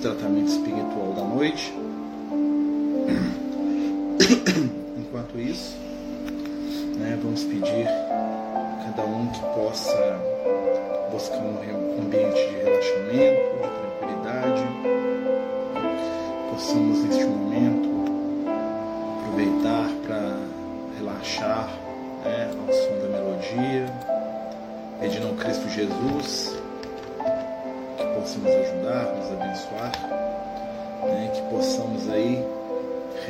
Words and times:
tratamento 0.00 0.48
espiritual 0.48 1.12
da 1.14 1.22
noite. 1.24 1.72
Enquanto 4.98 5.38
isso, 5.38 5.76
né, 6.96 7.18
vamos 7.22 7.44
pedir 7.44 7.86
a 7.86 8.82
cada 8.84 9.06
um 9.06 9.26
que 9.28 9.40
possa 9.54 10.20
buscar 11.12 11.38
um 11.38 11.58
ambiente 12.02 12.34
de 12.34 12.56
relaxamento, 12.64 12.79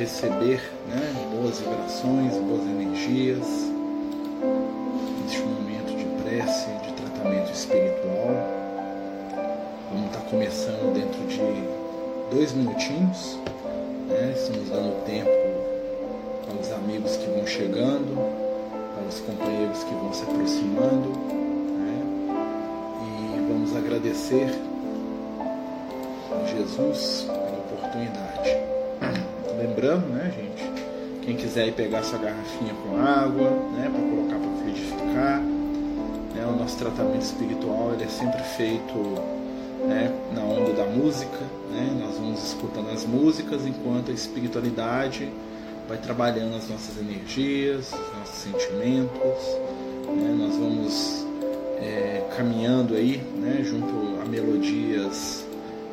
receber 0.01 0.59
né, 0.87 1.13
boas 1.31 1.59
vibrações, 1.59 2.33
boas 2.37 2.63
energias 2.63 3.45
neste 5.21 5.39
momento 5.41 5.95
de 5.95 6.23
prece, 6.23 6.69
de 6.83 6.93
tratamento 6.93 7.51
espiritual. 7.51 8.33
Vamos 9.91 10.07
estar 10.07 10.21
começando 10.21 10.91
dentro 10.95 11.21
de 11.27 12.35
dois 12.35 12.51
minutinhos, 12.53 13.37
né, 14.09 14.33
estamos 14.35 14.69
dando 14.69 15.05
tempo 15.05 15.29
para 16.47 16.59
os 16.59 16.71
amigos 16.71 17.17
que 17.17 17.29
vão 17.29 17.45
chegando, 17.45 18.15
para 18.95 19.07
os 19.07 19.19
companheiros 19.19 19.83
que 19.83 19.93
vão 19.93 20.13
se 20.13 20.23
aproximando, 20.23 21.09
né, 21.77 22.03
e 23.05 23.51
vamos 23.53 23.75
agradecer 23.75 24.49
a 26.31 26.47
Jesus. 26.47 27.40
Lembrando, 29.81 30.09
né, 30.09 30.31
gente, 30.37 31.25
quem 31.25 31.35
quiser 31.35 31.69
ir 31.69 31.71
pegar 31.71 32.03
sua 32.03 32.19
garrafinha 32.19 32.71
com 32.71 32.97
água, 32.97 33.49
né, 33.75 33.89
para 33.91 33.99
colocar 33.99 34.37
para 34.37 34.61
fluidificar, 34.61 35.41
né, 35.41 36.45
o 36.45 36.55
nosso 36.55 36.77
tratamento 36.77 37.23
espiritual 37.23 37.91
ele 37.95 38.03
é 38.03 38.07
sempre 38.07 38.43
feito 38.43 38.93
né, 39.87 40.15
na 40.35 40.43
onda 40.43 40.71
da 40.73 40.85
música, 40.85 41.39
né, 41.71 41.97
nós 41.99 42.15
vamos 42.15 42.43
escutando 42.43 42.91
as 42.91 43.07
músicas 43.07 43.65
enquanto 43.65 44.11
a 44.11 44.13
espiritualidade 44.13 45.27
vai 45.87 45.97
trabalhando 45.97 46.57
as 46.57 46.69
nossas 46.69 46.99
energias, 46.99 47.91
os 47.91 48.19
nossos 48.19 48.35
sentimentos, 48.35 49.57
né, 50.15 50.35
nós 50.37 50.57
vamos 50.57 51.25
é, 51.79 52.23
caminhando 52.37 52.93
aí, 52.93 53.17
né, 53.35 53.63
junto 53.63 54.21
a 54.21 54.25
melodias 54.25 55.43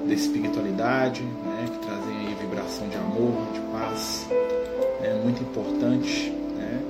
da 0.06 0.12
espiritualidade, 0.12 1.22
né, 1.22 1.64
que 1.72 1.78
trazem 1.86 2.17
vibração 2.68 2.88
de 2.88 2.96
amor, 2.96 3.52
de 3.52 3.60
paz. 3.72 4.26
É 5.02 5.14
muito 5.14 5.42
importante 5.42 6.30
né, 6.30 6.80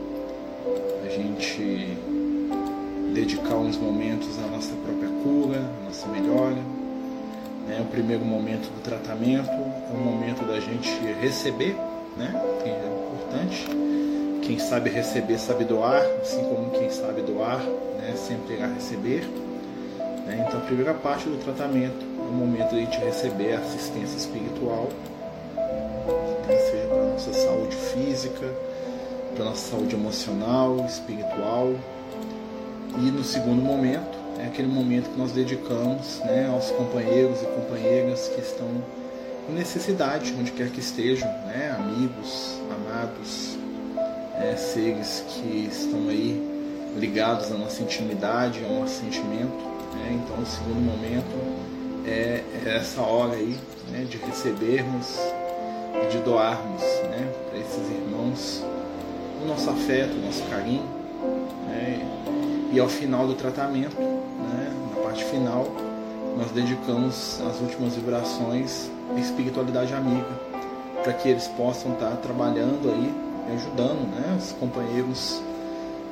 a 1.07 1.09
gente 1.09 1.97
dedicar 3.15 3.55
uns 3.55 3.77
momentos 3.77 4.39
à 4.39 4.49
nossa 4.49 4.75
própria 4.75 5.09
cura, 5.23 5.59
à 5.59 5.85
nossa 5.85 6.09
melhora. 6.09 6.59
Né. 7.67 7.81
O 7.81 7.91
primeiro 7.91 8.25
momento 8.25 8.69
do 8.75 8.83
tratamento 8.83 9.49
é 9.51 9.93
o 9.93 9.97
momento 9.97 10.45
da 10.47 10.59
gente 10.59 10.91
receber, 11.21 11.77
né, 12.17 12.35
que 12.63 12.69
é 12.69 12.83
importante. 13.07 13.67
Quem 14.43 14.59
sabe 14.59 14.91
receber 14.91 15.39
sabe 15.39 15.65
doar, 15.65 16.03
assim 16.23 16.43
como 16.45 16.71
quem 16.71 16.91
sabe 16.91 17.23
doar 17.23 17.61
né, 17.99 18.15
sempre 18.17 18.55
irá 18.55 18.67
receber. 18.67 19.25
Né. 20.27 20.45
Então, 20.47 20.59
a 20.61 20.65
primeira 20.65 20.95
parte 20.95 21.29
do 21.29 21.37
tratamento 21.45 22.05
é 22.19 22.29
o 22.29 22.33
momento 22.33 22.71
de 22.71 22.77
a 22.77 22.81
gente 22.81 22.99
receber 22.99 23.55
a 23.55 23.59
assistência 23.59 24.17
espiritual, 24.17 24.89
nossa 27.19 27.33
saúde 27.33 27.75
física, 27.75 28.55
para 29.35 29.47
nossa 29.47 29.73
saúde 29.73 29.97
emocional, 29.97 30.87
espiritual. 30.87 31.75
E 32.97 33.11
no 33.11 33.25
segundo 33.25 33.61
momento, 33.61 34.17
é 34.39 34.47
aquele 34.47 34.69
momento 34.69 35.11
que 35.11 35.19
nós 35.19 35.33
dedicamos 35.33 36.21
né, 36.21 36.49
aos 36.49 36.71
companheiros 36.71 37.43
e 37.43 37.47
companheiras 37.47 38.29
que 38.29 38.41
estão 38.41 38.69
com 39.45 39.53
necessidade, 39.53 40.33
onde 40.39 40.53
quer 40.53 40.71
que 40.71 40.79
estejam, 40.79 41.29
né, 41.47 41.77
amigos, 41.77 42.57
amados, 42.71 43.59
é, 44.37 44.55
seres 44.55 45.25
que 45.29 45.69
estão 45.69 46.09
aí 46.09 46.41
ligados 46.97 47.51
à 47.51 47.55
nossa 47.55 47.83
intimidade, 47.83 48.65
ao 48.65 48.75
nosso 48.75 49.01
sentimento. 49.01 49.59
Né? 49.95 50.21
Então, 50.23 50.41
o 50.41 50.47
segundo 50.47 50.81
momento 50.81 52.07
é, 52.07 52.45
é 52.65 52.77
essa 52.77 53.01
hora 53.01 53.35
aí 53.35 53.59
né, 53.91 54.07
de 54.09 54.19
recebermos 54.19 55.19
e 56.05 56.11
de 56.11 56.19
doarmos 56.19 56.83
né, 56.83 57.33
para 57.49 57.59
esses 57.59 57.91
irmãos 57.91 58.65
o 59.43 59.47
nosso 59.47 59.71
afeto, 59.71 60.15
o 60.15 60.25
nosso 60.25 60.43
carinho. 60.45 60.85
Né, 61.67 62.01
e 62.73 62.79
ao 62.79 62.89
final 62.89 63.27
do 63.27 63.35
tratamento, 63.35 64.01
né, 64.01 64.73
na 64.95 65.03
parte 65.03 65.25
final, 65.25 65.67
nós 66.37 66.51
dedicamos 66.51 67.41
as 67.41 67.61
últimas 67.61 67.95
vibrações 67.95 68.91
à 69.17 69.19
espiritualidade 69.19 69.95
amiga, 69.95 70.29
para 71.03 71.13
que 71.13 71.29
eles 71.29 71.49
possam 71.49 71.95
estar 71.95 72.17
trabalhando 72.17 72.91
aí, 72.91 73.55
ajudando 73.55 74.07
né, 74.15 74.37
os 74.39 74.53
companheiros 74.53 75.41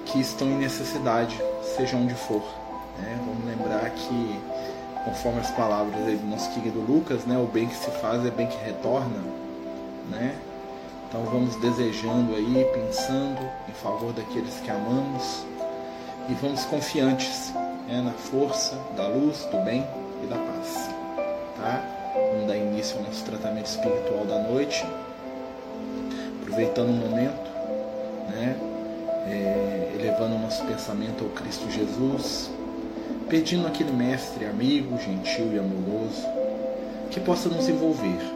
que 0.06 0.20
estão 0.20 0.48
em 0.48 0.58
necessidade, 0.58 1.40
seja 1.76 1.96
onde 1.96 2.14
for. 2.14 2.42
Né. 2.98 3.18
Vamos 3.26 3.44
lembrar 3.44 3.90
que 3.90 4.40
conforme 5.04 5.40
as 5.40 5.50
palavras 5.52 5.94
do 5.94 6.26
nosso 6.26 6.50
querido 6.50 6.80
Lucas, 6.80 7.24
né, 7.24 7.38
o 7.38 7.46
bem 7.46 7.68
que 7.68 7.76
se 7.76 7.90
faz 7.92 8.24
é 8.24 8.30
bem 8.30 8.46
que 8.46 8.56
retorna, 8.64 9.22
né? 10.10 10.36
Então 11.08 11.22
vamos 11.24 11.54
desejando 11.56 12.34
aí, 12.34 12.66
pensando 12.74 13.38
em 13.68 13.72
favor 13.72 14.12
daqueles 14.12 14.60
que 14.60 14.70
amamos 14.70 15.44
e 16.28 16.34
vamos 16.34 16.64
confiantes 16.64 17.52
né, 17.86 18.02
na 18.02 18.12
força 18.12 18.76
da 18.96 19.06
luz, 19.06 19.44
do 19.50 19.58
bem 19.64 19.86
e 20.22 20.26
da 20.26 20.36
paz, 20.36 20.90
tá? 21.56 21.82
Vamos 22.32 22.48
dar 22.48 22.56
início 22.56 22.98
ao 22.98 23.04
nosso 23.04 23.24
tratamento 23.24 23.66
espiritual 23.66 24.24
da 24.24 24.38
noite, 24.40 24.84
aproveitando 26.42 26.90
o 26.90 26.94
momento, 26.94 27.50
né? 28.30 28.56
É, 29.28 29.92
elevando 29.98 30.36
o 30.36 30.38
nosso 30.38 30.64
pensamento 30.64 31.24
ao 31.24 31.30
Cristo 31.30 31.70
Jesus, 31.70 32.50
pedindo 33.28 33.66
aquele 33.66 33.92
mestre 33.92 34.44
amigo, 34.46 34.98
gentil 34.98 35.52
e 35.52 35.58
amoroso, 35.58 36.26
que 37.10 37.20
possa 37.20 37.48
nos 37.48 37.68
envolver 37.68 38.35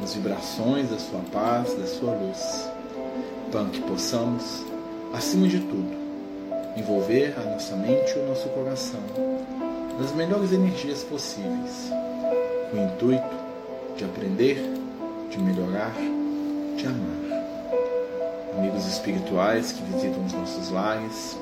nas 0.00 0.14
vibrações 0.14 0.90
da 0.90 0.98
sua 0.98 1.20
paz, 1.32 1.74
da 1.74 1.86
sua 1.86 2.12
luz, 2.12 2.68
para 3.50 3.64
que 3.66 3.80
possamos, 3.82 4.64
acima 5.12 5.46
de 5.48 5.60
tudo, 5.60 5.94
envolver 6.76 7.34
a 7.38 7.42
nossa 7.50 7.76
mente 7.76 8.12
e 8.16 8.18
o 8.18 8.28
nosso 8.28 8.48
coração 8.48 9.00
nas 9.98 10.12
melhores 10.12 10.52
energias 10.52 11.04
possíveis, 11.04 11.90
com 12.70 12.78
o 12.78 12.84
intuito 12.84 13.36
de 13.96 14.04
aprender, 14.04 14.58
de 15.30 15.38
melhorar, 15.38 15.94
de 16.76 16.86
amar. 16.86 17.44
Amigos 18.58 18.86
espirituais 18.86 19.72
que 19.72 19.82
visitam 19.84 20.24
os 20.24 20.32
nossos 20.32 20.70
lares, 20.70 21.36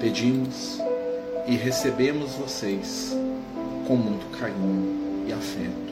pedimos 0.00 0.80
e 1.46 1.54
recebemos 1.54 2.34
vocês 2.34 3.16
com 3.86 3.96
muito 3.96 4.26
carinho 4.38 5.26
e 5.26 5.32
afeto. 5.32 5.89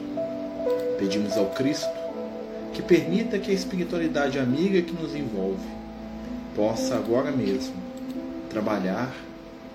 Pedimos 0.99 1.37
ao 1.37 1.45
Cristo 1.51 1.89
que 2.73 2.81
permita 2.81 3.39
que 3.39 3.49
a 3.49 3.53
espiritualidade 3.53 4.37
amiga 4.37 4.81
que 4.81 4.91
nos 4.91 5.15
envolve 5.15 5.65
possa 6.55 6.95
agora 6.95 7.31
mesmo 7.31 7.75
trabalhar 8.49 9.15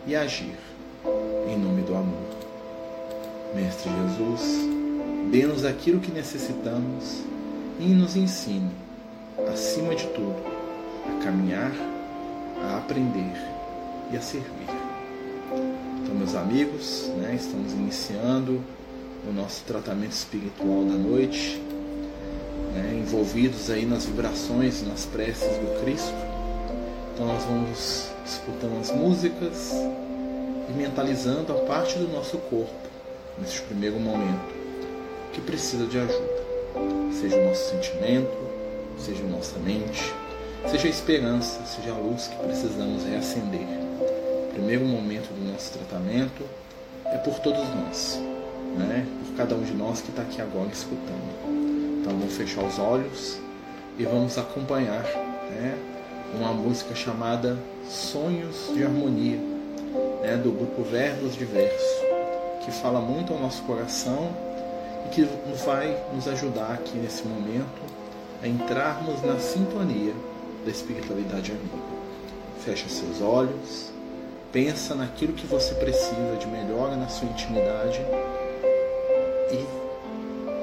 e 0.07 0.15
agir 0.15 0.55
em 1.49 1.59
nome 1.59 1.81
do 1.83 1.95
amor. 1.95 2.29
Mestre 3.55 3.91
Jesus, 3.91 4.69
dê-nos 5.31 5.65
aquilo 5.65 6.01
que 6.01 6.13
necessitamos 6.13 7.23
e 7.81 7.85
nos 7.87 8.17
ensine, 8.17 8.71
acima 9.53 9.95
de 9.95 10.07
tudo, 10.09 10.37
a 11.09 11.25
caminhar, 11.25 11.73
a 12.63 12.79
aprender 12.79 13.35
e 14.13 14.17
a 14.17 14.21
servir. 14.21 14.69
Então, 16.03 16.15
meus 16.15 16.35
amigos, 16.35 17.11
né, 17.17 17.35
estamos 17.35 17.73
iniciando 17.73 18.63
o 19.29 19.33
nosso 19.33 19.65
tratamento 19.65 20.13
espiritual 20.13 20.85
da 20.85 20.95
noite, 20.95 21.61
né, 22.75 23.01
envolvidos 23.01 23.71
aí 23.71 23.87
nas 23.87 24.05
vibrações, 24.05 24.87
nas 24.87 25.07
preces 25.07 25.49
do 25.59 25.81
Cristo. 25.83 26.15
Então, 27.13 27.27
nós 27.27 27.45
vamos 27.45 28.09
escutando 28.27 28.81
as 28.81 28.91
músicas 28.91 29.73
e 30.69 30.73
mentalizando 30.73 31.53
a 31.53 31.57
parte 31.67 31.99
do 31.99 32.09
nosso 32.09 32.39
corpo, 32.39 32.73
nesse 33.39 33.61
primeiro 33.63 33.99
momento, 34.01 34.55
que 35.33 35.41
precisa 35.41 35.87
de 35.87 35.99
ajuda. 35.99 36.45
Seja 37.21 37.37
o 37.37 37.49
nosso 37.49 37.71
sentimento, 37.71 38.37
seja 38.99 39.23
a 39.23 39.29
nossa 39.29 39.59
mente, 39.59 40.13
seja 40.71 40.87
a 40.87 40.91
esperança, 40.91 41.65
seja 41.67 41.93
a 41.93 41.99
luz 41.99 42.27
que 42.27 42.37
precisamos 42.37 43.05
reacender 43.05 43.85
primeiro 44.55 44.85
momento 44.85 45.29
do 45.35 45.53
nosso 45.53 45.73
tratamento 45.73 46.45
é 47.07 47.19
por 47.19 47.39
todos 47.41 47.69
nós, 47.75 48.19
né? 48.77 49.07
por 49.27 49.37
cada 49.37 49.55
um 49.55 49.63
de 49.63 49.73
nós 49.73 50.01
que 50.01 50.11
está 50.11 50.23
aqui 50.23 50.41
agora 50.41 50.69
escutando. 50.73 52.01
Então 52.01 52.13
vamos 52.19 52.37
fechar 52.37 52.65
os 52.65 52.79
olhos 52.79 53.39
e 53.99 54.05
vamos 54.05 54.37
acompanhar 54.39 55.03
né? 55.03 55.79
uma 56.35 56.53
música 56.53 56.95
chamada 56.95 57.59
Sonhos 57.89 58.71
de 58.75 58.83
Harmonia, 58.83 59.39
né? 60.23 60.37
do 60.37 60.51
grupo 60.51 60.83
Verbos 60.83 61.35
Diversos, 61.35 61.87
que 62.65 62.71
fala 62.73 63.01
muito 63.01 63.33
ao 63.33 63.41
nosso 63.41 63.63
coração 63.63 64.35
e 65.07 65.09
que 65.11 65.29
vai 65.65 65.97
nos 66.15 66.27
ajudar 66.29 66.73
aqui 66.73 66.97
nesse 66.99 67.25
momento 67.27 67.83
a 68.43 68.49
entrarmos 68.49 69.23
na 69.23 69.39
sintonia 69.39 70.15
da 70.65 70.71
espiritualidade 70.71 71.53
amiga. 71.53 71.95
Fecha 72.65 72.89
seus 72.89 73.21
olhos 73.21 73.95
pensa 74.55 74.95
naquilo 74.95 75.33
que 75.33 75.49
você 75.49 75.75
precisa 75.75 76.37
de 76.39 76.47
melhor 76.47 76.97
na 76.97 77.09
sua 77.09 77.29
intimidade 77.29 78.01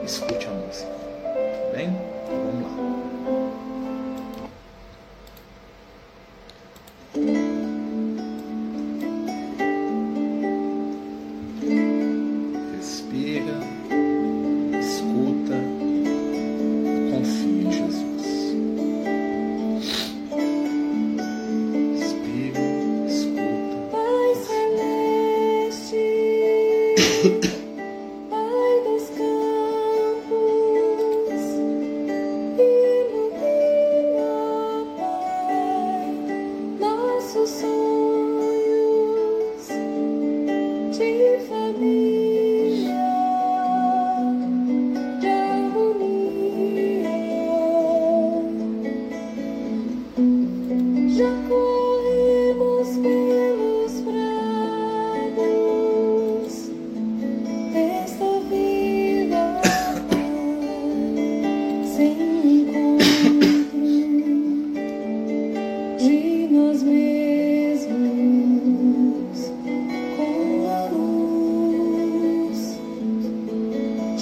escute 0.03 0.47
a 0.47 0.51
música. 0.51 0.91
Tá 1.23 1.77
bem? 1.77 1.95
Vamos 2.27 2.63
lá. 2.63 3.00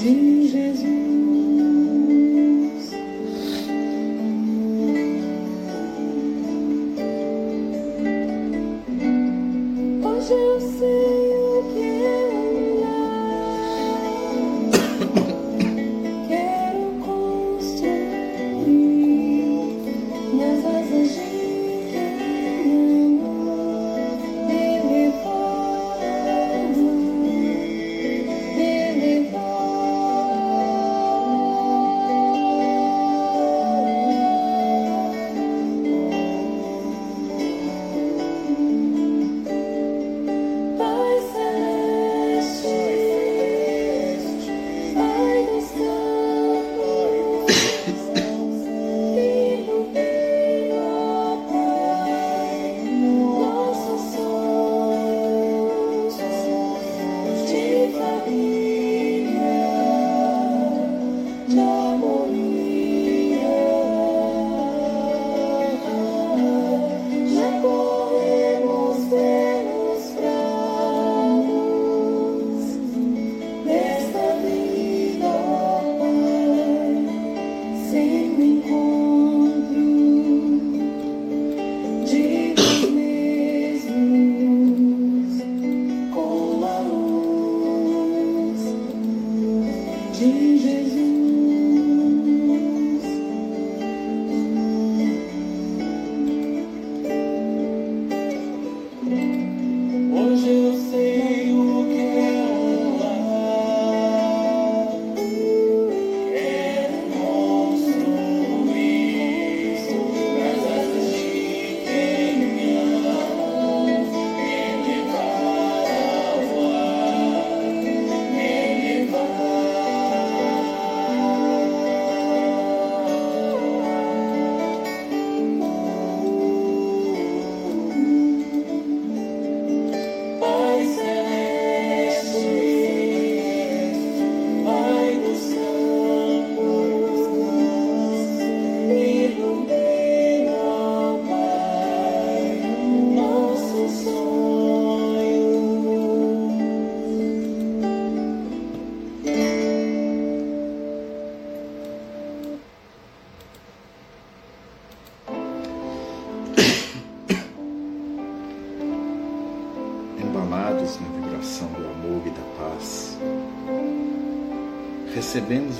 Recebemos 0.01 0.88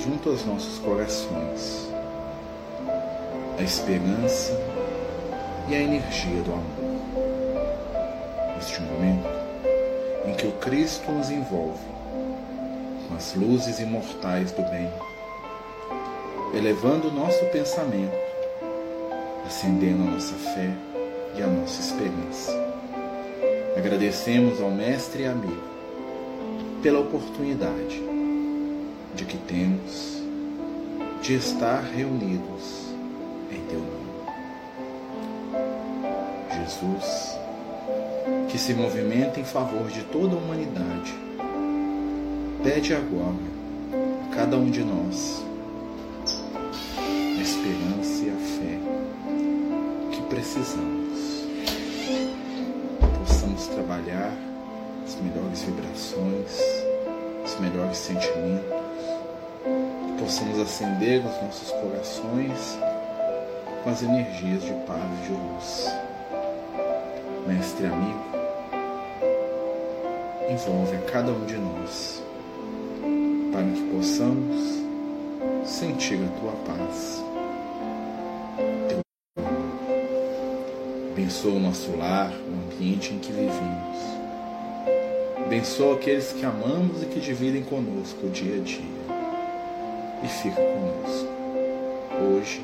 junto 0.04 0.30
aos 0.30 0.46
nossos 0.46 0.80
corações 0.80 1.90
a 3.58 3.62
esperança 3.62 4.58
e 5.68 5.76
a 5.76 5.82
energia 5.82 6.42
do 6.42 6.54
amor. 6.54 6.66
Neste 8.56 8.82
momento 8.82 9.28
em 10.26 10.34
que 10.34 10.48
o 10.48 10.52
Cristo 10.54 11.12
nos 11.12 11.30
envolve 11.30 11.84
com 13.08 13.16
as 13.16 13.36
luzes 13.36 13.80
imortais 13.80 14.52
do 14.54 14.62
bem, 14.70 14.90
elevando 16.54 17.10
o 17.10 17.12
nosso 17.12 17.44
pensamento, 17.48 18.18
acendendo 19.46 20.04
a 20.04 20.12
nossa 20.12 20.36
fé 20.36 20.72
e 21.36 21.42
a 21.42 21.48
nossa 21.48 21.82
esperança. 21.82 22.52
Agradecemos 23.76 24.62
ao 24.62 24.72
Mestre 24.72 25.24
e 25.24 25.26
amigo 25.26 25.64
pela 26.82 27.00
oportunidade 27.00 28.19
de 29.16 29.26
que 29.26 29.38
temos 29.38 30.22
de 31.22 31.36
estar 31.36 31.84
reunidos 31.84 32.90
em 33.52 33.62
Teu 33.68 33.80
nome. 33.80 34.00
Jesus, 36.52 37.38
que 38.50 38.58
se 38.58 38.74
movimenta 38.74 39.40
em 39.40 39.44
favor 39.44 39.88
de 39.88 40.04
toda 40.04 40.36
a 40.36 40.38
humanidade, 40.38 41.14
pede 42.64 42.94
agora 42.94 43.36
a 44.32 44.36
cada 44.36 44.58
um 44.58 44.70
de 44.70 44.84
nós 44.84 45.44
a 47.38 47.42
esperança 47.42 48.26
e 48.26 48.30
a 48.30 48.36
fé 48.36 48.80
que 50.12 50.22
precisamos. 50.24 51.48
Possamos 53.20 53.68
trabalhar 53.68 54.34
as 55.06 55.16
melhores 55.16 55.62
vibrações, 55.62 56.60
os 57.46 57.60
melhores 57.60 57.98
sentimentos, 57.98 58.89
possamos 60.30 60.60
acender 60.60 61.26
os 61.26 61.42
nossos 61.42 61.72
corações 61.72 62.78
com 63.84 63.90
as 63.90 64.04
energias 64.04 64.62
de 64.62 64.74
paz 64.86 65.02
e 65.02 65.26
de 65.26 65.32
luz. 65.32 65.88
Mestre 67.48 67.88
amigo, 67.88 68.24
envolve 70.48 70.98
a 70.98 71.12
cada 71.12 71.32
um 71.32 71.46
de 71.48 71.58
nós 71.58 72.22
para 73.52 73.64
que 73.64 73.82
possamos 73.92 74.84
sentir 75.66 76.20
a 76.24 76.40
tua 76.40 76.52
paz. 76.64 77.24
Teu 78.88 79.00
Abençoa 81.12 81.54
o 81.54 81.60
nosso 81.60 81.98
lar, 81.98 82.32
o 82.32 82.72
ambiente 82.72 83.16
em 83.16 83.18
que 83.18 83.32
vivemos. 83.32 83.98
Abençoa 85.44 85.96
aqueles 85.96 86.32
que 86.34 86.46
amamos 86.46 87.02
e 87.02 87.08
que 87.08 87.20
dividem 87.20 87.64
conosco 87.64 88.28
o 88.28 88.30
dia 88.30 88.58
a 88.58 88.60
dia. 88.60 89.19
E 90.24 90.28
fica 90.28 90.62
conosco, 90.62 91.28
hoje 92.22 92.62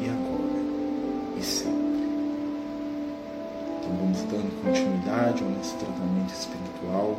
e 0.00 0.08
agora 0.08 0.54
e 1.38 1.42
sempre. 1.42 1.74
Então 3.78 3.96
vamos 3.98 4.22
dando 4.22 4.62
continuidade 4.62 5.42
ao 5.42 5.50
nosso 5.50 5.76
tratamento 5.76 6.32
espiritual. 6.32 7.18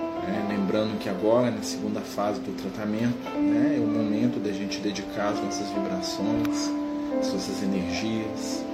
Né? 0.00 0.46
Lembrando 0.48 0.98
que 0.98 1.08
agora, 1.08 1.50
na 1.50 1.62
segunda 1.62 2.00
fase 2.00 2.40
do 2.40 2.52
tratamento, 2.60 3.28
né, 3.38 3.76
é 3.76 3.80
o 3.80 3.86
momento 3.86 4.40
da 4.40 4.52
gente 4.52 4.80
dedicar 4.80 5.28
as 5.28 5.40
nossas 5.40 5.68
vibrações, 5.70 6.70
as 7.20 7.32
nossas 7.32 7.62
energias 7.62 8.64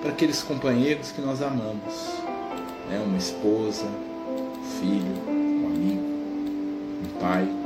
para 0.00 0.10
aqueles 0.10 0.42
companheiros 0.42 1.12
que 1.12 1.20
nós 1.20 1.42
amamos, 1.42 1.94
né, 2.88 3.00
uma 3.04 3.18
esposa, 3.18 3.84
um 3.84 4.64
filho, 4.80 5.14
um 5.28 5.66
amigo, 5.66 6.02
um 7.04 7.20
pai, 7.20 7.59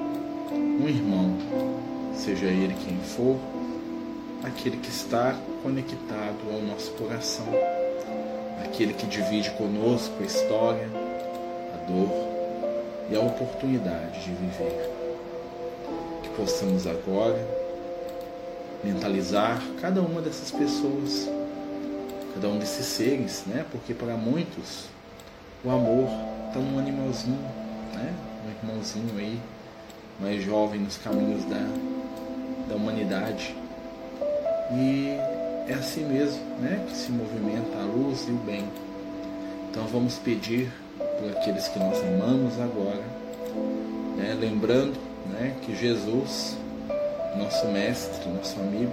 um 0.84 0.88
irmão, 0.88 1.38
seja 2.14 2.44
ele 2.44 2.74
quem 2.84 2.98
for, 2.98 3.38
aquele 4.42 4.76
que 4.76 4.90
está 4.90 5.34
conectado 5.62 6.36
ao 6.52 6.60
nosso 6.60 6.90
coração, 6.92 7.46
aquele 8.62 8.92
que 8.92 9.06
divide 9.06 9.50
conosco 9.52 10.12
a 10.20 10.26
história, 10.26 10.86
a 11.72 11.90
dor 11.90 12.10
e 13.10 13.16
a 13.16 13.20
oportunidade 13.20 14.24
de 14.24 14.34
viver. 14.34 14.90
Que 16.22 16.28
possamos 16.36 16.86
agora 16.86 17.40
mentalizar 18.84 19.62
cada 19.80 20.02
uma 20.02 20.20
dessas 20.20 20.50
pessoas, 20.50 21.30
cada 22.34 22.48
um 22.48 22.58
desses 22.58 22.84
seres, 22.84 23.44
né? 23.46 23.64
Porque 23.72 23.94
para 23.94 24.18
muitos 24.18 24.84
o 25.64 25.70
amor 25.70 26.10
está 26.48 26.60
num 26.60 26.78
animalzinho, 26.78 27.40
né? 27.94 28.12
Um 28.44 28.68
irmãozinho 28.68 29.18
aí, 29.18 29.40
mais 30.20 30.42
jovem 30.42 30.80
nos 30.80 30.96
caminhos 30.98 31.44
da, 31.44 31.66
da 32.68 32.76
humanidade. 32.76 33.54
E 34.72 35.08
é 35.68 35.74
assim 35.74 36.04
mesmo, 36.04 36.40
né? 36.60 36.84
Que 36.88 36.96
se 36.96 37.10
movimenta 37.10 37.78
a 37.78 37.84
luz 37.84 38.26
e 38.28 38.30
o 38.30 38.36
bem. 38.36 38.64
Então 39.70 39.86
vamos 39.86 40.16
pedir 40.18 40.70
por 41.18 41.30
aqueles 41.30 41.68
que 41.68 41.78
nós 41.78 41.98
amamos 41.98 42.60
agora, 42.60 43.02
né? 44.16 44.36
lembrando 44.38 44.98
né, 45.26 45.54
que 45.62 45.74
Jesus, 45.74 46.56
nosso 47.36 47.66
mestre, 47.68 48.28
nosso 48.28 48.58
amigo, 48.60 48.92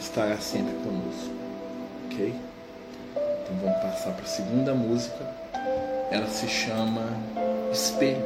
estará 0.00 0.36
sempre 0.38 0.74
conosco, 0.84 1.34
ok? 2.06 2.34
Então 3.16 3.56
vamos 3.62 3.82
passar 3.82 4.12
para 4.12 4.24
a 4.24 4.28
segunda 4.28 4.74
música. 4.74 5.26
Ela 6.10 6.28
se 6.28 6.46
chama 6.46 7.02
Espelho, 7.72 8.22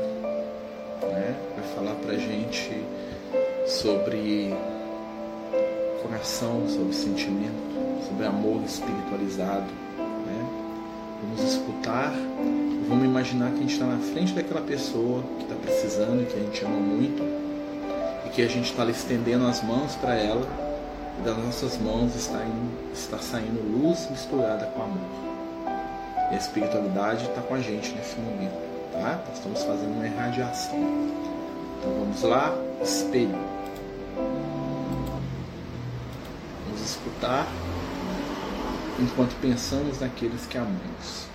né? 1.12 1.34
Vai 1.56 1.64
falar 1.74 1.94
para 1.96 2.14
gente 2.16 2.70
sobre 3.66 4.54
coração, 6.02 6.68
sobre 6.68 6.92
sentimento, 6.94 8.06
sobre 8.08 8.26
amor 8.26 8.62
espiritualizado 8.64 9.66
vamos 11.22 11.42
escutar, 11.52 12.12
vamos 12.88 13.04
imaginar 13.04 13.50
que 13.50 13.56
a 13.56 13.60
gente 13.60 13.72
está 13.72 13.86
na 13.86 13.98
frente 13.98 14.32
daquela 14.32 14.60
pessoa 14.60 15.22
que 15.38 15.42
está 15.44 15.54
precisando 15.56 16.22
e 16.22 16.26
que 16.26 16.34
a 16.34 16.42
gente 16.42 16.64
ama 16.64 16.78
muito 16.78 17.22
e 18.26 18.30
que 18.30 18.42
a 18.42 18.48
gente 18.48 18.70
está 18.70 18.84
estendendo 18.86 19.46
as 19.46 19.62
mãos 19.62 19.94
para 19.96 20.14
ela 20.14 20.46
e 21.18 21.22
das 21.22 21.36
nossas 21.36 21.76
mãos 21.78 22.14
está, 22.14 22.40
está 22.92 23.18
saindo 23.18 23.60
luz 23.60 24.08
misturada 24.10 24.66
com 24.66 24.82
amor. 24.82 25.28
E 26.30 26.34
a 26.34 26.38
espiritualidade 26.38 27.24
está 27.24 27.40
com 27.40 27.54
a 27.54 27.60
gente 27.60 27.92
nesse 27.94 28.16
momento, 28.18 28.67
tá? 28.98 29.22
Nós 29.26 29.36
estamos 29.38 29.62
fazendo 29.62 29.94
uma 29.94 30.06
irradiação. 30.06 30.78
Então 31.78 31.92
vamos 32.00 32.22
lá, 32.22 32.54
espelho. 32.82 33.38
Vamos 36.66 36.80
escutar 36.82 37.46
enquanto 38.98 39.34
pensamos 39.40 40.00
naqueles 40.00 40.46
que 40.46 40.58
amamos. 40.58 41.28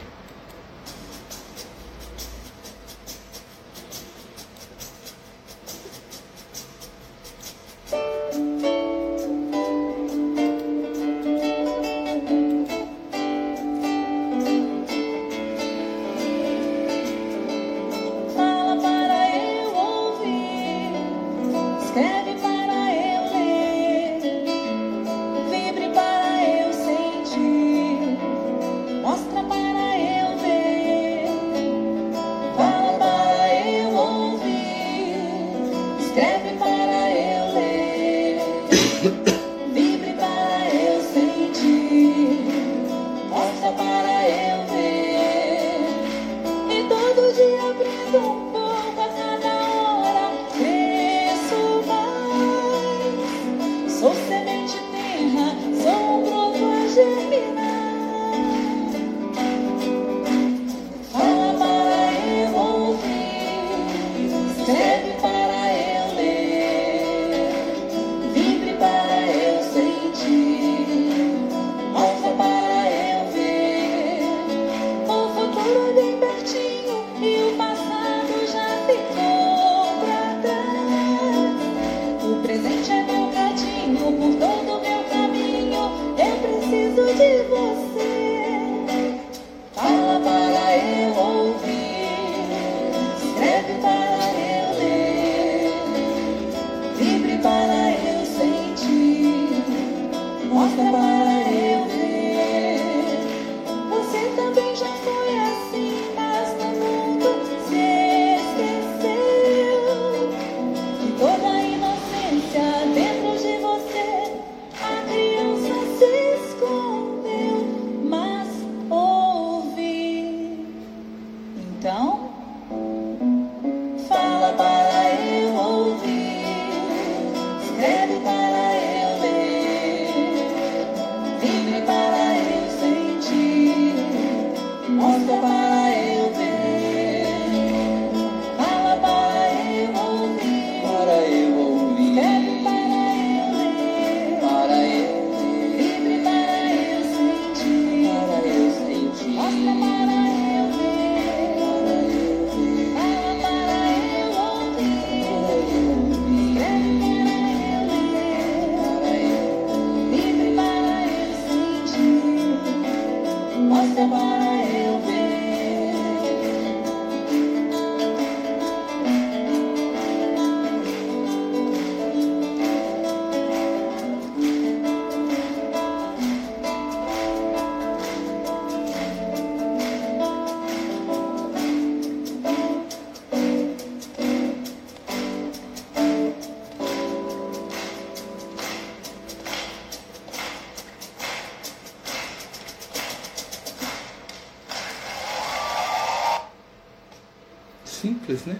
Simples, 198.03 198.43
né? 198.43 198.59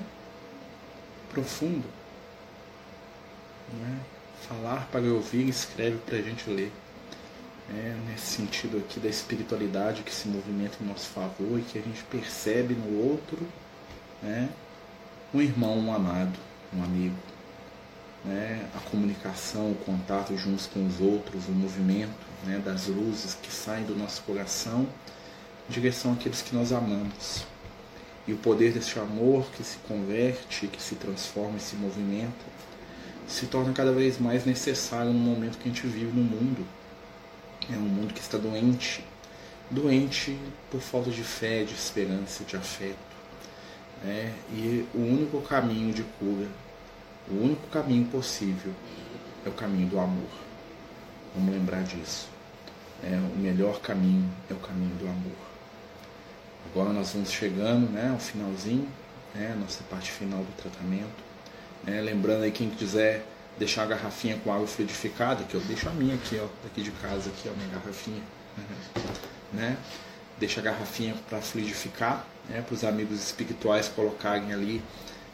Profundo. 1.30 1.84
Né? 3.74 4.00
Falar 4.48 4.88
para 4.90 5.02
ouvir, 5.02 5.50
escreve 5.50 5.98
para 5.98 6.18
a 6.18 6.22
gente 6.22 6.50
ler. 6.50 6.72
É, 7.70 7.96
nesse 8.10 8.36
sentido 8.38 8.78
aqui 8.78 9.00
da 9.00 9.08
espiritualidade 9.08 10.04
que 10.04 10.14
se 10.14 10.28
movimenta 10.28 10.78
em 10.82 10.86
nosso 10.86 11.08
favor 11.08 11.58
e 11.58 11.62
que 11.62 11.80
a 11.80 11.82
gente 11.82 12.04
percebe 12.04 12.74
no 12.74 13.08
outro 13.08 13.40
né, 14.22 14.50
um 15.34 15.42
irmão, 15.42 15.80
um 15.80 15.94
amado, 15.94 16.38
um 16.74 16.84
amigo. 16.84 17.16
Né, 18.26 18.70
a 18.76 18.80
comunicação, 18.90 19.72
o 19.72 19.76
contato 19.76 20.38
juntos 20.38 20.68
com 20.68 20.86
os 20.86 21.02
outros, 21.02 21.48
o 21.48 21.52
movimento 21.52 22.12
né, 22.46 22.62
das 22.64 22.88
luzes 22.88 23.34
que 23.34 23.52
saem 23.52 23.86
do 23.86 23.96
nosso 23.96 24.22
coração 24.24 24.88
em 25.70 25.74
direção 25.74 26.14
àqueles 26.14 26.42
que 26.42 26.56
nós 26.56 26.72
amamos. 26.72 27.46
E 28.28 28.34
o 28.34 28.38
poder 28.38 28.72
desse 28.72 28.98
amor 29.00 29.46
que 29.52 29.64
se 29.64 29.78
converte, 29.80 30.68
que 30.68 30.82
se 30.82 30.96
transforma 30.96 31.58
e 31.58 31.60
se 31.60 31.76
movimenta, 31.76 32.46
se 33.28 33.48
torna 33.48 33.74
cada 33.74 33.92
vez 33.92 34.18
mais 34.18 34.46
necessário 34.46 35.12
no 35.12 35.20
momento 35.20 35.58
que 35.58 35.70
a 35.70 35.72
gente 35.72 35.86
vive 35.88 36.12
no 36.18 36.24
mundo. 36.24 36.66
É 37.70 37.76
um 37.76 37.82
mundo 37.82 38.14
que 38.14 38.22
está 38.22 38.38
doente, 38.38 39.04
doente 39.70 40.38
por 40.70 40.82
falta 40.82 41.10
de 41.10 41.24
fé, 41.24 41.64
de 41.64 41.74
esperança, 41.74 42.44
de 42.44 42.56
afeto. 42.56 42.98
Né? 44.04 44.34
E 44.52 44.86
o 44.94 45.00
único 45.00 45.42
caminho 45.42 45.94
de 45.94 46.04
cura, 46.04 46.48
o 47.30 47.36
único 47.44 47.68
caminho 47.68 48.06
possível 48.08 48.74
é 49.46 49.50
o 49.50 49.54
caminho 49.54 49.88
do 49.88 50.00
amor. 50.00 50.30
Vamos 51.36 51.54
lembrar 51.54 51.84
disso. 51.84 52.28
É, 53.04 53.16
o 53.16 53.38
melhor 53.38 53.82
caminho 53.82 54.30
é 54.50 54.54
o 54.54 54.58
caminho 54.58 54.96
do 54.96 55.08
amor. 55.08 55.43
Agora 56.74 56.92
nós 56.92 57.12
vamos 57.14 57.32
chegando 57.32 57.88
né, 57.92 58.10
ao 58.12 58.18
finalzinho, 58.18 58.90
né, 59.36 59.56
nossa 59.60 59.84
parte 59.92 60.12
final 60.12 60.40
do 60.40 60.52
tratamento. 60.60 61.24
Né, 61.84 62.02
lembrando 62.02 62.44
aí 62.44 62.52
quem 62.52 62.68
quiser 62.68 63.24
deixar 63.60 63.84
a 63.84 63.86
garrafinha 63.86 64.40
com 64.44 64.52
água 64.52 64.66
fluidificada, 64.66 65.44
que 65.44 65.54
eu 65.54 65.62
deixo 65.62 65.88
a 65.88 65.92
minha 65.92 66.16
aqui, 66.16 66.40
ó, 66.44 66.48
daqui 66.64 66.82
de 66.82 66.90
casa, 66.94 67.30
aqui, 67.30 67.48
ó, 67.48 67.52
minha 67.56 67.70
garrafinha. 67.70 68.22
Né? 69.54 69.78
Deixa 70.40 70.60
a 70.62 70.64
garrafinha 70.64 71.14
para 71.30 71.40
fluidificar, 71.40 72.26
né, 72.50 72.64
para 72.64 72.74
os 72.74 72.84
amigos 72.84 73.24
espirituais 73.24 73.88
colocarem 73.88 74.52
ali 74.52 74.82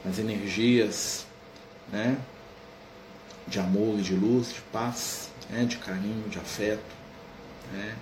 as 0.06 0.20
energias 0.20 1.26
né, 1.90 2.18
de 3.48 3.62
amor, 3.62 3.96
de 4.02 4.14
luz, 4.14 4.50
de 4.50 4.60
paz, 4.74 5.32
né, 5.50 5.64
de 5.64 5.78
carinho, 5.78 6.28
de 6.28 6.38
afeto. 6.38 6.84
Né, 7.72 7.96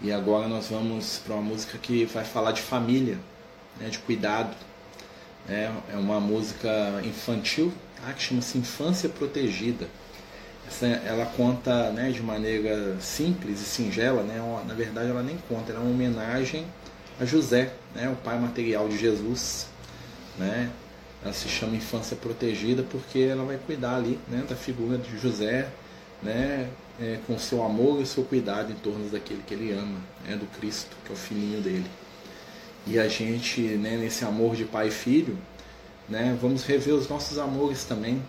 e 0.00 0.12
agora 0.12 0.46
nós 0.46 0.68
vamos 0.68 1.20
para 1.24 1.34
uma 1.34 1.42
música 1.42 1.76
que 1.76 2.04
vai 2.04 2.24
falar 2.24 2.52
de 2.52 2.62
família, 2.62 3.18
né, 3.80 3.88
de 3.88 3.98
cuidado. 3.98 4.54
É, 5.48 5.70
é 5.92 5.96
uma 5.96 6.20
música 6.20 7.00
infantil 7.04 7.72
tá, 8.00 8.12
que 8.12 8.22
chama-se 8.22 8.58
Infância 8.58 9.08
Protegida. 9.08 9.88
Essa, 10.66 10.86
ela 10.86 11.26
conta 11.26 11.90
né, 11.90 12.10
de 12.10 12.22
maneira 12.22 13.00
simples 13.00 13.60
e 13.60 13.64
singela, 13.64 14.22
né, 14.22 14.38
na 14.66 14.74
verdade 14.74 15.10
ela 15.10 15.22
nem 15.22 15.38
conta, 15.48 15.72
ela 15.72 15.80
é 15.80 15.82
uma 15.82 15.90
homenagem 15.90 16.66
a 17.18 17.24
José, 17.24 17.72
né, 17.94 18.08
o 18.08 18.16
pai 18.16 18.38
material 18.38 18.88
de 18.88 18.96
Jesus. 18.96 19.66
Né? 20.38 20.70
Ela 21.24 21.32
se 21.32 21.48
chama 21.48 21.74
Infância 21.74 22.16
Protegida 22.16 22.84
porque 22.84 23.18
ela 23.18 23.44
vai 23.44 23.58
cuidar 23.58 23.96
ali 23.96 24.20
né, 24.28 24.44
da 24.48 24.54
figura 24.54 24.96
de 24.96 25.18
José, 25.18 25.68
né, 26.22 26.68
é, 27.00 27.18
com 27.26 27.38
seu 27.38 27.62
amor 27.62 28.02
e 28.02 28.06
seu 28.06 28.24
cuidado 28.24 28.72
em 28.72 28.76
torno 28.76 29.08
daquele 29.08 29.42
que 29.46 29.54
ele 29.54 29.72
ama, 29.72 29.98
né, 30.26 30.36
do 30.36 30.46
Cristo, 30.58 30.96
que 31.04 31.12
é 31.12 31.14
o 31.14 31.18
filhinho 31.18 31.60
dele. 31.60 31.86
E 32.86 32.98
a 32.98 33.08
gente, 33.08 33.60
né, 33.60 33.96
nesse 33.96 34.24
amor 34.24 34.56
de 34.56 34.64
pai 34.64 34.88
e 34.88 34.90
filho, 34.90 35.38
né, 36.08 36.36
vamos 36.40 36.64
rever 36.64 36.94
os 36.94 37.08
nossos 37.08 37.38
amores 37.38 37.84
também 37.84 38.22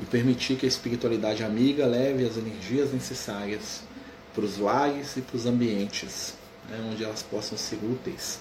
e 0.00 0.04
permitir 0.04 0.56
que 0.56 0.66
a 0.66 0.68
espiritualidade 0.68 1.42
amiga 1.42 1.86
leve 1.86 2.24
as 2.24 2.36
energias 2.36 2.92
necessárias 2.92 3.82
para 4.34 4.44
os 4.44 4.58
lares 4.58 5.16
e 5.16 5.20
para 5.20 5.36
os 5.36 5.46
ambientes, 5.46 6.34
né, 6.68 6.78
onde 6.92 7.04
elas 7.04 7.22
possam 7.22 7.56
ser 7.56 7.76
úteis, 7.76 8.40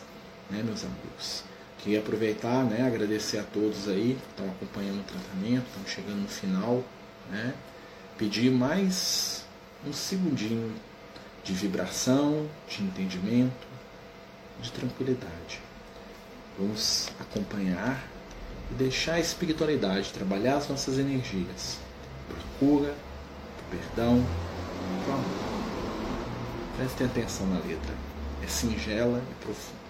né, 0.50 0.62
meus 0.64 0.84
amigos. 0.84 1.44
Queria 1.80 2.00
aproveitar, 2.00 2.64
né, 2.64 2.86
agradecer 2.86 3.40
a 3.40 3.44
todos 3.44 3.88
aí 3.88 4.18
que 4.20 4.30
estão 4.32 4.46
acompanhando 4.48 5.00
o 5.00 5.04
tratamento, 5.04 5.66
estão 5.68 5.86
chegando 5.86 6.22
no 6.22 6.28
final, 6.28 6.84
né, 7.30 7.54
pedir 8.18 8.52
mais 8.52 9.43
um 9.86 9.94
segundinho 9.94 10.74
de 11.44 11.54
vibração, 11.54 12.48
de 12.68 12.84
entendimento, 12.84 13.68
de 14.62 14.72
tranquilidade. 14.72 15.60
Vamos 16.58 17.10
acompanhar 17.20 18.02
e 18.72 18.76
deixar 18.76 19.16
a 19.16 19.20
espiritualidade 19.20 20.14
trabalhar 20.14 20.58
as 20.58 20.70
nossas 20.70 20.98
energias 20.98 21.80
para 22.28 22.38
cura, 22.60 22.96
para 23.58 23.78
perdão, 23.78 24.26
para 25.06 25.14
amor. 25.16 25.26
Prestem 26.78 27.08
atenção 27.08 27.48
na 27.48 27.60
letra. 27.60 27.96
É 28.42 28.48
singela 28.48 29.22
e 29.32 29.44
profunda. 29.44 29.83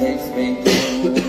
takes 0.00 0.30
me 0.34 0.56
to 0.64 1.19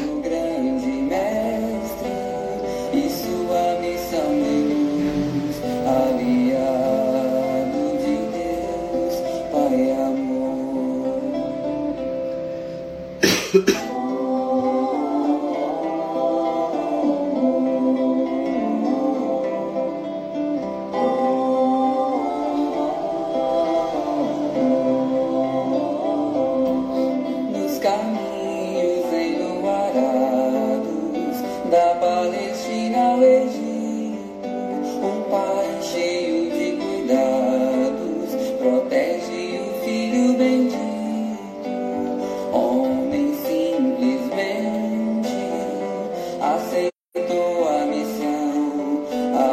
aceitou 46.42 47.70
a 47.70 47.86
missão, 47.86 49.06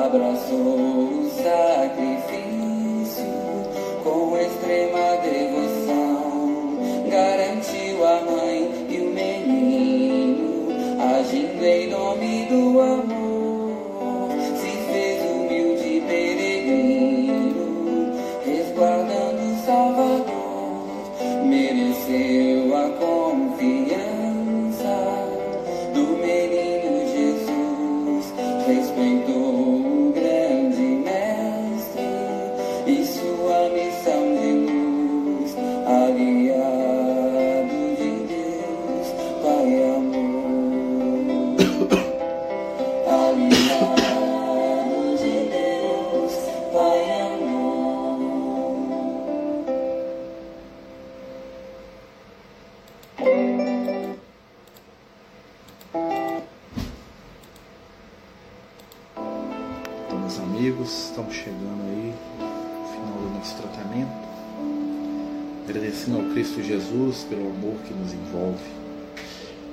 abraçou 0.06 1.20
o 1.20 1.30
céu. 1.30 1.77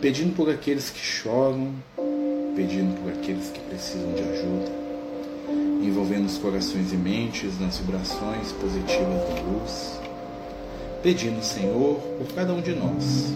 Pedindo 0.06 0.36
por 0.36 0.50
aqueles 0.52 0.92
que 0.92 1.00
choram, 1.00 1.72
pedindo 2.56 2.96
por 3.02 3.12
aqueles 3.12 3.50
que 3.50 3.60
precisam 3.62 4.14
de 4.14 4.22
ajuda, 4.22 4.72
envolvendo 5.82 6.28
os 6.28 6.38
corações 6.38 6.94
e 6.94 6.96
mentes 6.96 7.60
nas 7.60 7.80
vibrações 7.80 8.52
positivas 8.52 9.28
da 9.28 9.42
luz, 9.42 10.00
pedindo, 11.02 11.44
Senhor, 11.44 11.96
por 12.20 12.28
cada 12.36 12.54
um 12.54 12.62
de 12.62 12.74
nós 12.74 13.34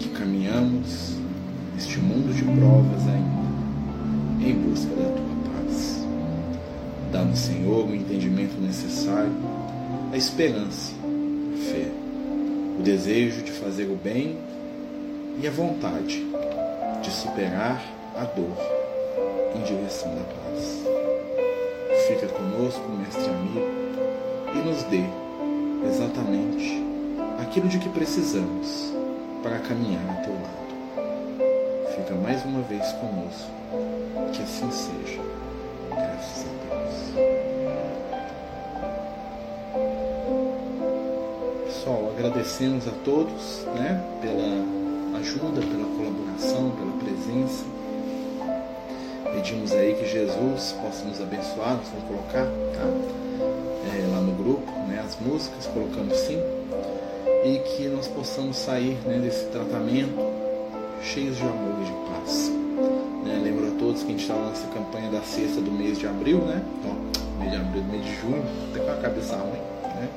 que 0.00 0.08
caminhamos 0.08 1.14
neste 1.74 1.98
mundo 1.98 2.34
de 2.34 2.42
provas 2.42 3.06
ainda, 3.08 4.50
em 4.50 4.54
busca 4.54 4.90
da 4.94 5.10
tua 5.10 5.52
paz. 5.52 6.04
Dá-nos, 7.12 7.38
Senhor, 7.38 7.88
o 7.88 7.94
entendimento 7.94 8.60
necessário, 8.60 9.32
a 10.12 10.16
esperança, 10.16 10.92
a 10.92 11.70
fé, 11.70 11.99
o 12.80 12.82
desejo 12.82 13.42
de 13.42 13.52
fazer 13.52 13.84
o 13.90 13.94
bem 13.94 14.38
e 15.38 15.46
a 15.46 15.50
vontade 15.50 16.26
de 17.02 17.10
superar 17.10 17.78
a 18.16 18.24
dor 18.24 18.56
em 19.54 19.62
direção 19.62 20.14
da 20.14 20.22
paz. 20.22 20.82
Fica 22.08 22.26
conosco, 22.28 22.80
mestre 22.92 23.26
amigo, 23.26 23.68
e 24.54 24.58
nos 24.66 24.82
dê 24.84 25.04
exatamente 25.86 26.82
aquilo 27.42 27.68
de 27.68 27.78
que 27.78 27.88
precisamos 27.90 28.94
para 29.42 29.58
caminhar 29.58 30.08
a 30.08 30.22
teu 30.22 30.32
lado. 30.32 31.94
Fica 31.94 32.14
mais 32.14 32.42
uma 32.46 32.62
vez 32.62 32.90
conosco, 32.92 33.50
que 34.32 34.42
assim 34.42 34.70
seja. 34.70 35.20
Graças 35.90 36.44
a 36.44 36.48
Deus. 36.48 36.59
Agradecemos 42.20 42.86
a 42.86 42.90
todos 43.02 43.64
né, 43.74 43.98
pela 44.20 45.18
ajuda, 45.18 45.60
pela 45.62 45.86
colaboração, 45.96 46.70
pela 46.72 46.92
presença. 46.98 47.64
Pedimos 49.32 49.72
aí 49.72 49.94
que 49.94 50.06
Jesus 50.06 50.72
possa 50.82 51.04
nos 51.06 51.20
abençoar, 51.20 51.76
nós 51.76 51.88
vamos 51.88 52.08
colocar 52.08 52.44
tá? 52.44 53.96
É, 53.96 54.06
lá 54.12 54.20
no 54.20 54.32
grupo 54.32 54.70
né, 54.86 55.02
as 55.04 55.16
músicas, 55.18 55.66
colocamos 55.66 56.14
sim, 56.18 56.38
e 57.44 57.58
que 57.60 57.88
nós 57.88 58.06
possamos 58.08 58.56
sair 58.56 58.98
né, 59.06 59.18
desse 59.18 59.46
tratamento 59.46 60.14
cheios 61.02 61.38
de 61.38 61.42
amor 61.42 61.80
e 61.80 61.84
de 61.84 61.92
paz. 62.10 62.52
Né? 63.24 63.40
Lembro 63.42 63.68
a 63.68 63.78
todos 63.78 64.02
que 64.02 64.08
a 64.08 64.10
gente 64.10 64.22
está 64.22 64.34
nessa 64.34 64.66
campanha 64.68 65.10
da 65.10 65.22
sexta 65.22 65.60
do 65.62 65.70
mês 65.70 65.98
de 65.98 66.06
abril, 66.06 66.38
né? 66.38 66.62
Então, 66.78 66.94
mês 67.38 67.50
de 67.50 67.56
abril, 67.56 67.82
mês 67.84 68.04
de 68.04 68.14
junho, 68.16 68.44
até 68.70 68.84
com 68.84 68.90
a 68.90 68.96
cabeça 68.96 69.36
ruim, 69.36 69.60
né? 69.94 70.08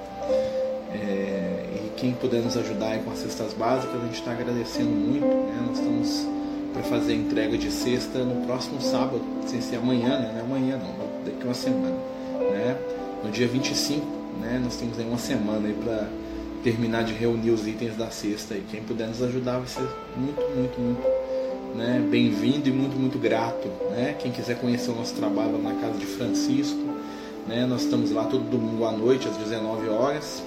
É, 2.03 2.05
quem 2.05 2.11
puder 2.11 2.41
nos 2.41 2.57
ajudar 2.57 2.99
com 2.99 3.11
as 3.11 3.19
cestas 3.19 3.53
básicas, 3.53 3.95
a 3.95 4.05
gente 4.05 4.19
está 4.19 4.31
agradecendo 4.31 4.89
muito. 4.89 5.25
Né? 5.25 5.65
Nós 5.67 5.79
estamos 5.79 6.27
para 6.73 6.83
fazer 6.83 7.13
a 7.13 7.15
entrega 7.15 7.57
de 7.57 7.71
cesta 7.71 8.19
no 8.19 8.45
próximo 8.45 8.81
sábado, 8.81 9.21
sem 9.45 9.61
ser 9.61 9.77
amanhã, 9.77 10.19
né? 10.19 10.31
Não 10.33 10.39
é 10.39 10.41
amanhã 10.41 10.77
não, 10.77 11.23
daqui 11.23 11.45
uma 11.45 11.53
semana. 11.53 11.95
Né? 12.39 12.77
No 13.23 13.31
dia 13.31 13.47
25, 13.47 14.05
né? 14.41 14.59
nós 14.61 14.75
temos 14.75 14.99
aí 14.99 15.05
uma 15.05 15.17
semana 15.17 15.67
aí 15.67 15.73
para 15.73 16.09
terminar 16.63 17.03
de 17.03 17.13
reunir 17.13 17.51
os 17.51 17.65
itens 17.65 17.95
da 17.95 18.09
cesta. 18.09 18.55
E 18.55 18.63
quem 18.69 18.81
puder 18.81 19.07
nos 19.07 19.21
ajudar 19.21 19.59
vai 19.59 19.67
ser 19.67 19.87
muito, 20.17 20.41
muito, 20.55 20.81
muito 20.81 21.77
né? 21.77 22.05
bem-vindo 22.09 22.67
e 22.67 22.71
muito, 22.71 22.97
muito 22.97 23.17
grato. 23.17 23.67
Né? 23.91 24.15
Quem 24.19 24.31
quiser 24.31 24.59
conhecer 24.59 24.91
o 24.91 24.95
nosso 24.95 25.13
trabalho 25.13 25.57
na 25.57 25.73
casa 25.75 25.97
de 25.97 26.05
Francisco, 26.05 26.83
né? 27.47 27.65
nós 27.65 27.83
estamos 27.83 28.11
lá 28.11 28.25
todo 28.25 28.43
domingo 28.49 28.83
à 28.85 28.91
noite, 28.91 29.27
às 29.27 29.37
19 29.37 29.87
horas 29.89 30.43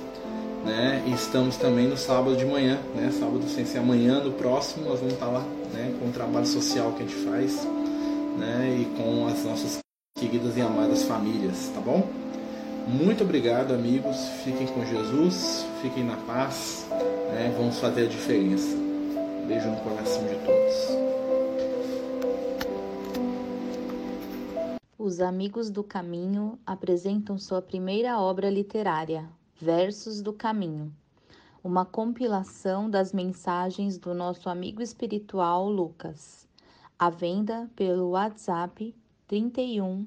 né? 0.66 1.04
Estamos 1.06 1.56
também 1.56 1.86
no 1.86 1.96
sábado 1.96 2.36
de 2.36 2.44
manhã, 2.44 2.78
né? 2.94 3.10
Sábado 3.12 3.48
sem 3.48 3.64
ser 3.64 3.78
amanhã, 3.78 4.22
no 4.22 4.32
próximo 4.32 4.88
nós 4.88 4.98
vamos 4.98 5.14
estar 5.14 5.28
lá, 5.28 5.44
né? 5.72 5.94
Com 6.00 6.08
o 6.08 6.12
trabalho 6.12 6.46
social 6.46 6.92
que 6.92 7.04
a 7.04 7.06
gente 7.06 7.24
faz, 7.24 7.64
né? 8.36 8.76
E 8.80 8.84
com 8.96 9.26
as 9.28 9.44
nossas 9.44 9.78
queridas 10.18 10.56
e 10.56 10.60
amadas 10.60 11.04
famílias, 11.04 11.70
tá 11.72 11.80
bom? 11.80 12.06
Muito 12.88 13.22
obrigado, 13.22 13.72
amigos. 13.72 14.16
Fiquem 14.44 14.66
com 14.66 14.84
Jesus, 14.84 15.64
fiquem 15.80 16.04
na 16.04 16.16
paz, 16.16 16.86
né? 17.32 17.54
Vamos 17.56 17.78
fazer 17.78 18.06
a 18.06 18.08
diferença. 18.08 18.76
Beijo 19.46 19.68
no 19.68 19.76
coração 19.76 20.24
de 20.24 20.34
todos. 20.44 21.06
Os 24.98 25.20
Amigos 25.20 25.70
do 25.70 25.84
Caminho 25.84 26.58
apresentam 26.66 27.38
sua 27.38 27.62
primeira 27.62 28.18
obra 28.18 28.50
literária, 28.50 29.28
Versos 29.58 30.20
do 30.20 30.34
Caminho, 30.34 30.94
uma 31.64 31.86
compilação 31.86 32.90
das 32.90 33.14
mensagens 33.14 33.96
do 33.96 34.12
nosso 34.12 34.50
amigo 34.50 34.82
espiritual 34.82 35.70
Lucas, 35.70 36.46
à 36.98 37.08
venda 37.08 37.70
pelo 37.74 38.10
WhatsApp 38.10 38.94
31 39.26 40.06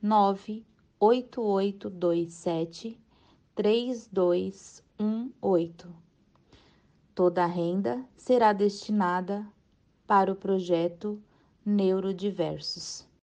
98827 0.00 2.98
3218. 3.54 5.94
Toda 7.14 7.44
a 7.44 7.46
renda 7.46 8.02
será 8.16 8.54
destinada 8.54 9.46
para 10.06 10.32
o 10.32 10.34
projeto 10.34 11.22
Neurodiversos. 11.62 13.06